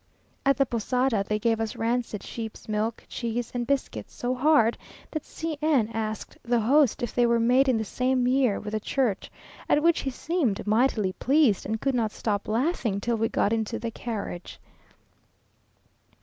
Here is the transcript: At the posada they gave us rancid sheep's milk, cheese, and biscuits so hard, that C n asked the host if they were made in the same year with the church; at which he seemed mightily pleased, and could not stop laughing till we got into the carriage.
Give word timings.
At 0.47 0.57
the 0.57 0.65
posada 0.65 1.23
they 1.23 1.37
gave 1.37 1.61
us 1.61 1.75
rancid 1.75 2.23
sheep's 2.23 2.67
milk, 2.67 3.03
cheese, 3.07 3.51
and 3.53 3.67
biscuits 3.67 4.15
so 4.15 4.33
hard, 4.33 4.75
that 5.11 5.23
C 5.23 5.59
n 5.61 5.89
asked 5.93 6.39
the 6.41 6.59
host 6.61 7.03
if 7.03 7.13
they 7.13 7.27
were 7.27 7.39
made 7.39 7.69
in 7.69 7.77
the 7.77 7.85
same 7.85 8.27
year 8.27 8.59
with 8.59 8.73
the 8.73 8.79
church; 8.79 9.31
at 9.69 9.83
which 9.83 9.99
he 9.99 10.09
seemed 10.09 10.65
mightily 10.65 11.13
pleased, 11.13 11.67
and 11.67 11.79
could 11.79 11.93
not 11.93 12.11
stop 12.11 12.47
laughing 12.47 12.99
till 12.99 13.15
we 13.17 13.29
got 13.29 13.53
into 13.53 13.77
the 13.77 13.91
carriage. 13.91 14.59